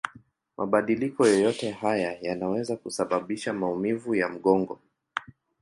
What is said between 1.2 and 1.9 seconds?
yoyote